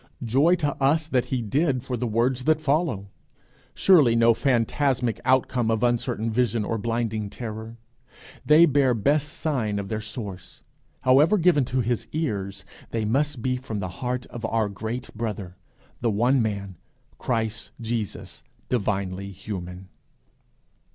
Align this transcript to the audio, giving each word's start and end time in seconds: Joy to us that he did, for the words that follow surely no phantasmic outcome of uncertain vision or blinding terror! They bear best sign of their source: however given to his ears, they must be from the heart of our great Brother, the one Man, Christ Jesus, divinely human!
Joy 0.25 0.55
to 0.55 0.73
us 0.81 1.07
that 1.07 1.25
he 1.25 1.43
did, 1.43 1.83
for 1.83 1.95
the 1.95 2.07
words 2.07 2.45
that 2.45 2.59
follow 2.59 3.11
surely 3.75 4.15
no 4.15 4.33
phantasmic 4.33 5.21
outcome 5.23 5.69
of 5.69 5.83
uncertain 5.83 6.31
vision 6.31 6.65
or 6.65 6.79
blinding 6.79 7.29
terror! 7.29 7.77
They 8.43 8.65
bear 8.65 8.95
best 8.95 9.29
sign 9.29 9.77
of 9.77 9.89
their 9.89 10.01
source: 10.01 10.63
however 11.01 11.37
given 11.37 11.65
to 11.65 11.81
his 11.81 12.07
ears, 12.13 12.65
they 12.89 13.05
must 13.05 13.43
be 13.43 13.57
from 13.57 13.77
the 13.77 13.89
heart 14.01 14.25
of 14.31 14.43
our 14.43 14.69
great 14.69 15.13
Brother, 15.15 15.55
the 15.99 16.09
one 16.09 16.41
Man, 16.41 16.77
Christ 17.19 17.69
Jesus, 17.79 18.41
divinely 18.69 19.29
human! 19.31 19.87